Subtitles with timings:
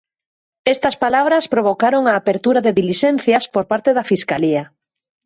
[0.73, 4.63] Estas palabras provocaron a apertura de dilixencias por parte da Fiscalía.